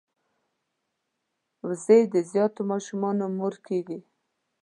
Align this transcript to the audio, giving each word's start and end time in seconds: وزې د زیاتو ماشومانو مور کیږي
وزې 1.67 1.99
د 2.13 2.15
زیاتو 2.31 2.61
ماشومانو 2.71 3.25
مور 3.37 3.55
کیږي 3.67 3.99